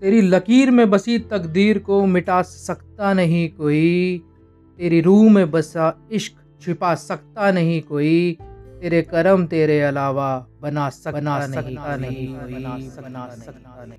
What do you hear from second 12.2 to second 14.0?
बना सकना नहीं।